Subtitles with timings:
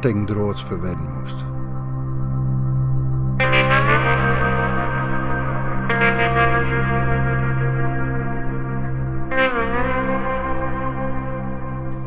[0.00, 1.36] droods verwedden moest.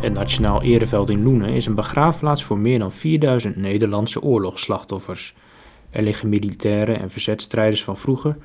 [0.02, 5.36] Het Nationaal Ereveld in Loenen is een begraafplaats voor meer dan 4000 Nederlandse oorlogsslachtoffers.
[5.90, 8.38] Er liggen militairen en verzetstrijders van vroeger,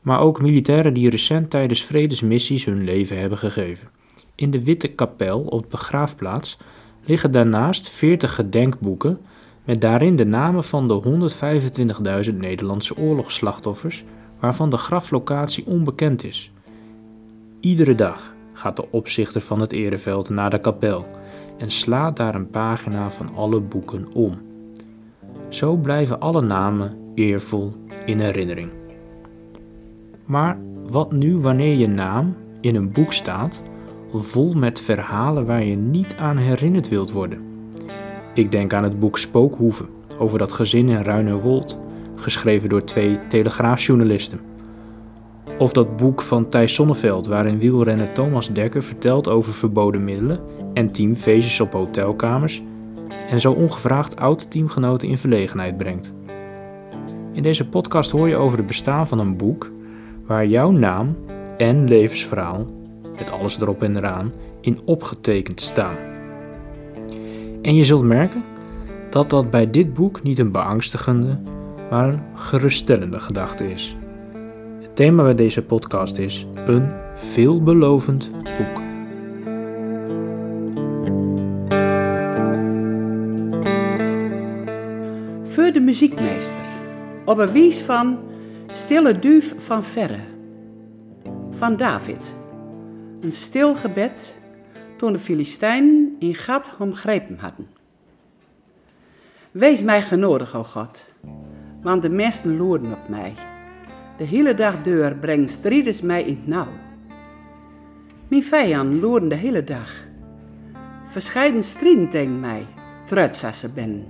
[0.00, 3.88] maar ook militairen die recent tijdens vredesmissies hun leven hebben gegeven.
[4.34, 6.58] In de Witte Kapel op de begraafplaats
[7.04, 9.18] liggen daarnaast 40 gedenkboeken
[9.64, 11.30] met daarin de namen van de
[12.30, 14.04] 125.000 Nederlandse oorlogsslachtoffers
[14.40, 16.52] waarvan de graflocatie onbekend is.
[17.60, 21.06] Iedere dag gaat de opzichter van het ereveld naar de kapel
[21.58, 24.40] en slaat daar een pagina van alle boeken om.
[25.48, 27.72] Zo blijven alle namen eervol
[28.04, 28.70] in herinnering.
[30.24, 33.62] Maar wat nu wanneer je naam in een boek staat,
[34.12, 37.40] vol met verhalen waar je niet aan herinnerd wilt worden?
[38.34, 41.78] Ik denk aan het boek Spookhoeven over dat gezin in Ruinerwold,
[42.14, 44.40] geschreven door twee telegraafjournalisten.
[45.58, 50.40] Of dat boek van Thijs Sonneveld, waarin wielrenner Thomas Dekker vertelt over verboden middelen
[50.74, 52.62] en teamfeestjes op hotelkamers
[53.30, 56.14] en zo ongevraagd oud-teamgenoten in verlegenheid brengt.
[57.32, 59.70] In deze podcast hoor je over het bestaan van een boek
[60.26, 61.16] waar jouw naam
[61.56, 62.66] en levensverhaal,
[63.18, 65.96] met alles erop en eraan, in opgetekend staan.
[67.62, 68.44] En je zult merken
[69.10, 71.38] dat dat bij dit boek niet een beangstigende,
[71.90, 73.96] maar een geruststellende gedachte is.
[74.80, 78.80] Het thema bij deze podcast is een veelbelovend boek.
[85.42, 86.64] Voor de muziekmeester,
[87.24, 88.18] op een wies van
[88.66, 90.20] Stille Duif van Verre,
[91.50, 92.41] van David.
[93.22, 94.36] Een stil gebed
[94.96, 97.68] toen de Filistijnen in gat omgrepen hadden.
[99.50, 101.04] Wees mij genodig, o God,
[101.82, 103.34] want de mesten loerden op mij.
[104.16, 106.72] De hele dag deur brengt strijders mij in het nauw.
[108.28, 110.06] Mijn vijanden loeren de hele dag.
[111.08, 112.66] Verscheiden strijden tegen mij,
[113.04, 114.06] trots als ze ben.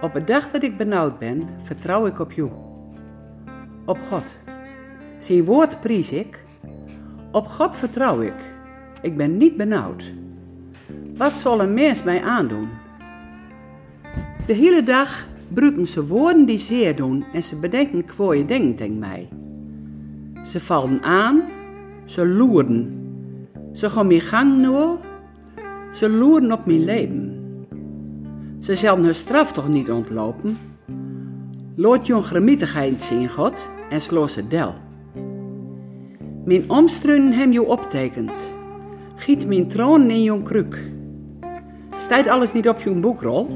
[0.00, 2.50] Op het dag dat ik benauwd ben, vertrouw ik op jou.
[3.84, 4.34] Op God.
[5.18, 6.41] Zijn woord prijs ik.
[7.32, 8.34] Op God vertrouw ik.
[9.02, 10.12] Ik ben niet benauwd.
[11.16, 12.68] Wat zal een mens mij aandoen?
[14.46, 18.98] De hele dag gebruiken ze woorden die zeer doen en ze bedenken kwooie dingen tegen
[18.98, 19.28] mij.
[20.44, 21.42] Ze vallen aan,
[22.04, 23.00] ze loeren.
[23.72, 24.96] Ze gaan mijn gang nu,
[25.92, 27.36] ze loeren op mijn leven.
[28.60, 30.58] Ze zullen hun straf toch niet ontlopen?
[31.74, 34.74] Loot je gremietigheid zien, God, en slo ze del.
[36.44, 38.52] Mijn omstruinen hem je optekent.
[39.14, 40.90] Giet mijn troon in je kruk.
[41.96, 43.48] Stijt alles niet op je boekrol?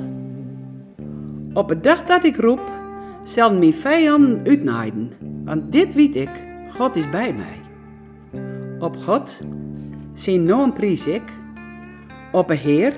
[1.52, 2.72] Op het dag dat ik roep,
[3.22, 5.12] zal mijn vijanden uitnaaien,
[5.44, 6.30] want dit weet ik,
[6.68, 7.60] God is bij mij.
[8.78, 9.36] Op God,
[10.14, 11.22] zijn naam prijs ik.
[12.32, 12.92] Op een Heer,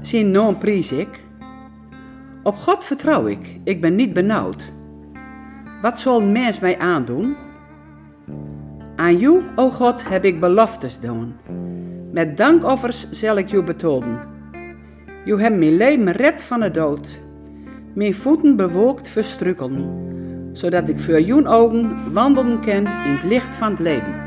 [0.00, 1.20] zijn naam prijs ik.
[2.42, 4.72] Op God vertrouw ik, ik ben niet benauwd.
[5.82, 7.36] Wat zal mens mij aandoen?
[8.96, 11.34] Aan jou, o God, heb ik beloftes doen.
[12.12, 14.20] Met dankoffers zal ik jou betonen.
[15.24, 17.22] Je hebt mijn leven red van de dood
[17.94, 19.90] mijn voeten bewolkt verstrukkelen,
[20.52, 24.23] zodat ik voor jouw ogen wandelen kan in het licht van het leven.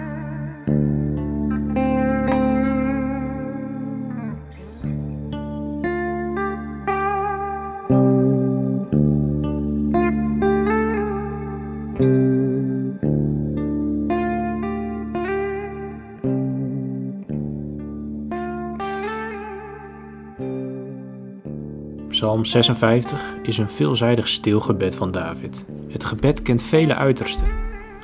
[22.18, 25.66] Psalm 56 is een veelzijdig stilgebed van David.
[25.88, 27.48] Het gebed kent vele uitersten.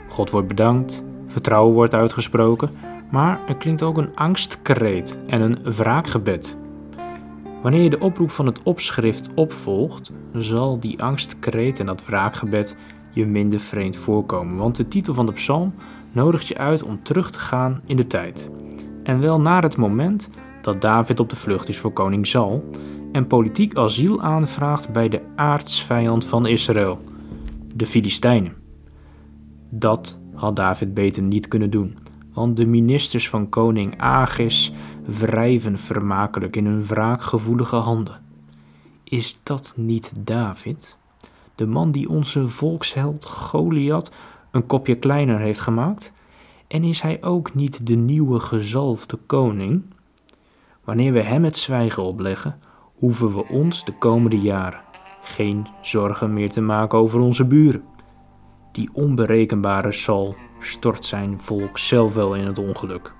[0.10, 2.70] God wordt bedankt, vertrouwen wordt uitgesproken,
[3.12, 6.58] maar er klinkt ook een angstkreet en een wraakgebed.
[7.62, 12.78] Wanneer je de oproep van het opschrift opvolgt, zal die angstkreet en dat wraakgebed
[13.12, 15.74] je minder vreemd voorkomen, want de titel van de psalm
[16.12, 18.50] nodigt je uit om terug te gaan in de tijd.
[19.04, 20.30] En wel naar het moment
[20.62, 22.64] dat David op de vlucht is voor koning Saul
[23.14, 27.00] en politiek asiel aanvraagt bij de aardsvijand van Israël,
[27.76, 28.54] de Filistijnen.
[29.70, 31.98] Dat had David beter niet kunnen doen,
[32.34, 34.74] want de ministers van koning Agis
[35.06, 38.22] wrijven vermakelijk in hun wraakgevoelige handen.
[39.04, 40.98] Is dat niet David,
[41.56, 44.12] de man die onze volksheld Goliath
[44.52, 46.12] een kopje kleiner heeft gemaakt?
[46.68, 49.84] En is hij ook niet de nieuwe gezalfde koning?
[50.84, 52.60] Wanneer we hem het zwijgen opleggen,
[53.04, 54.82] hoeven we ons de komende jaren
[55.22, 57.84] geen zorgen meer te maken over onze buren.
[58.72, 63.14] Die onberekenbare Sal stort zijn volk zelf wel in het ongeluk.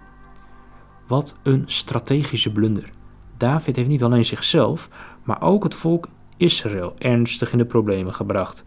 [1.08, 2.92] Wat een strategische blunder.
[3.38, 4.90] David heeft niet alleen zichzelf,
[5.24, 6.08] maar ook het volk
[6.38, 8.66] Israël ernstig in de problemen gebracht.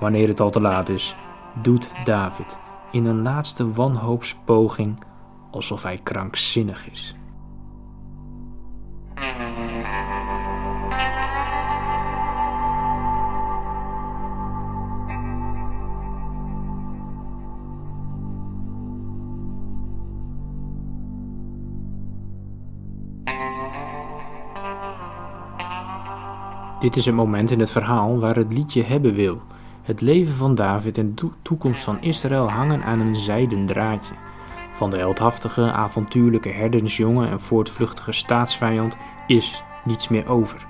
[0.00, 1.16] Wanneer het al te laat is,
[1.62, 2.58] doet David
[2.90, 5.04] in een laatste wanhoopspoging
[5.50, 7.19] alsof hij krankzinnig is.
[26.80, 29.42] Dit is het moment in het verhaal waar het liedje hebben wil.
[29.82, 34.14] Het leven van David en de toekomst van Israël hangen aan een zijden draadje.
[34.72, 38.96] Van de heldhaftige, avontuurlijke herdersjongen en voortvluchtige staatsvijand
[39.26, 40.66] is niets meer over.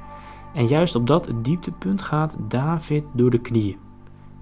[0.55, 3.79] En juist op dat dieptepunt gaat David door de knieën.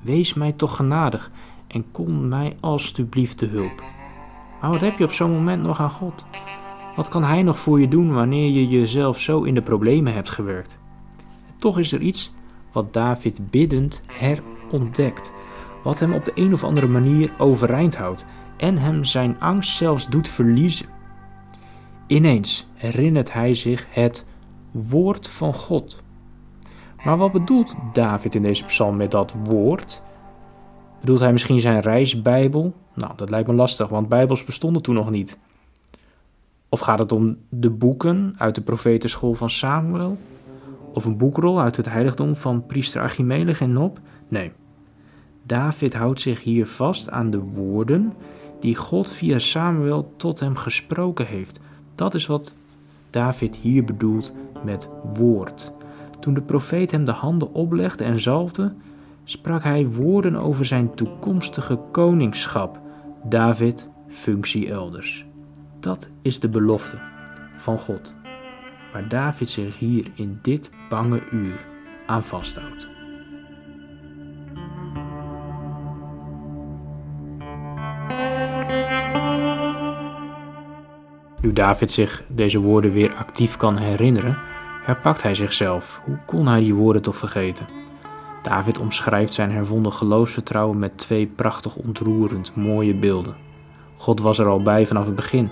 [0.00, 1.30] Wees mij toch genadig
[1.66, 3.84] en kom mij alstublieft te hulp.
[4.60, 6.26] Maar wat heb je op zo'n moment nog aan God?
[6.96, 10.30] Wat kan Hij nog voor je doen wanneer je jezelf zo in de problemen hebt
[10.30, 10.78] gewerkt?
[11.58, 12.32] Toch is er iets
[12.72, 15.32] wat David biddend herontdekt,
[15.82, 18.26] wat hem op de een of andere manier overeind houdt
[18.56, 20.86] en hem zijn angst zelfs doet verliezen.
[22.06, 24.26] Ineens herinnert hij zich het
[24.70, 26.02] woord van God.
[27.04, 30.02] Maar wat bedoelt David in deze psalm met dat woord?
[31.00, 32.74] Bedoelt hij misschien zijn reisbijbel?
[32.94, 35.38] Nou, dat lijkt me lastig, want bijbels bestonden toen nog niet.
[36.68, 40.18] Of gaat het om de boeken uit de profetenschool van Samuel?
[40.92, 43.98] Of een boekrol uit het heiligdom van priester Achimelech en Nob?
[44.28, 44.52] Nee.
[45.42, 48.12] David houdt zich hier vast aan de woorden
[48.60, 51.60] die God via Samuel tot hem gesproken heeft.
[51.94, 52.54] Dat is wat
[53.10, 54.32] David hier bedoelt
[54.64, 55.72] met woord.
[56.20, 58.74] Toen de profeet hem de handen oplegde en zalfde,
[59.24, 62.80] sprak hij woorden over zijn toekomstige koningschap.
[63.24, 65.26] David, functie elders.
[65.80, 66.98] Dat is de belofte
[67.54, 68.14] van God
[68.92, 71.66] waar David zich hier in dit bange uur
[72.06, 72.88] aan vasthoudt.
[81.40, 84.38] Nu David zich deze woorden weer actief kan herinneren,
[84.84, 86.00] herpakt hij zichzelf.
[86.04, 87.66] Hoe kon hij die woorden toch vergeten?
[88.42, 93.36] David omschrijft zijn hervonden geloofsvertrouwen met twee prachtig ontroerend mooie beelden.
[93.96, 95.50] God was er al bij vanaf het begin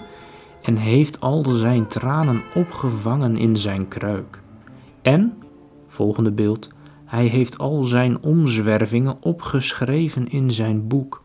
[0.62, 4.42] en heeft al zijn tranen opgevangen in zijn kruik.
[5.02, 5.38] En,
[5.86, 6.70] volgende beeld,
[7.04, 11.24] hij heeft al zijn omzwervingen opgeschreven in zijn boek.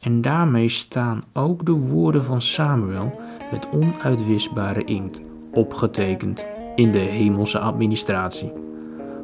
[0.00, 5.20] En daarmee staan ook de woorden van Samuel met onuitwisbare inkt
[5.52, 8.52] opgetekend in de hemelse administratie,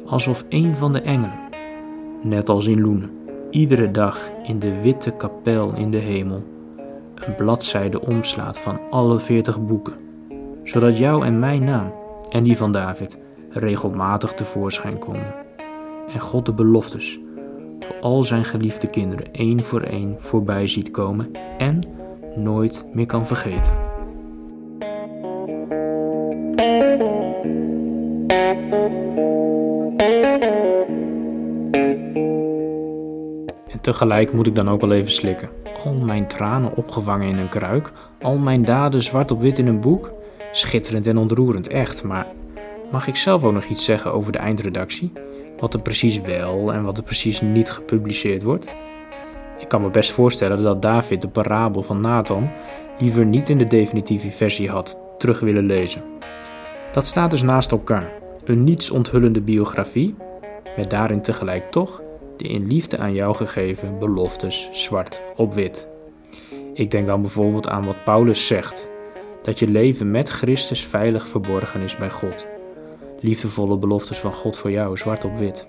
[0.05, 1.39] alsof een van de engelen,
[2.23, 3.11] net als in Loenen,
[3.49, 6.43] iedere dag in de witte kapel in de hemel
[7.31, 9.93] bladzijde omslaat van alle veertig boeken,
[10.63, 11.93] zodat jouw en mijn naam
[12.29, 15.35] en die van David regelmatig tevoorschijn komen.
[16.13, 17.19] En God de beloftes
[17.79, 21.79] voor al zijn geliefde kinderen één voor één voorbij ziet komen en
[22.35, 23.71] nooit meer kan vergeten.
[33.67, 37.49] En tegelijk moet ik dan ook wel even slikken al mijn tranen opgevangen in een
[37.49, 40.13] kruik, al mijn daden zwart op wit in een boek.
[40.51, 42.27] Schitterend en ontroerend, echt, maar
[42.91, 45.11] mag ik zelf ook nog iets zeggen over de eindredactie?
[45.59, 48.67] Wat er precies wel en wat er precies niet gepubliceerd wordt?
[49.59, 52.49] Ik kan me best voorstellen dat David de parabel van Nathan
[52.99, 56.03] liever niet in de definitieve versie had terug willen lezen.
[56.91, 58.11] Dat staat dus naast elkaar.
[58.43, 60.15] Een niets onthullende biografie,
[60.75, 62.01] met daarin tegelijk toch
[62.37, 65.87] de in liefde aan jou gegeven beloftes zwart op wit.
[66.73, 68.87] Ik denk dan bijvoorbeeld aan wat Paulus zegt:
[69.43, 72.45] dat je leven met Christus veilig verborgen is bij God.
[73.19, 75.67] Liefdevolle beloftes van God voor jou, zwart op wit.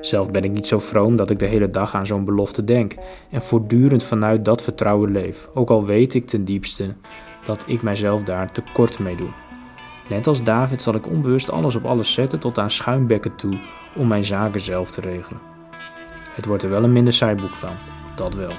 [0.00, 2.94] Zelf ben ik niet zo vroom dat ik de hele dag aan zo'n belofte denk
[3.30, 6.94] en voortdurend vanuit dat vertrouwen leef, ook al weet ik ten diepste
[7.44, 9.30] dat ik mijzelf daar tekort mee doe.
[10.08, 13.58] Net als David zal ik onbewust alles op alles zetten tot aan schuimbekken toe
[13.96, 15.55] om mijn zaken zelf te regelen.
[16.36, 17.76] Het wordt er wel een minder saai boek van,
[18.14, 18.52] dat wel.